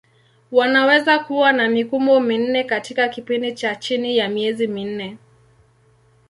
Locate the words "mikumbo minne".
1.69-2.63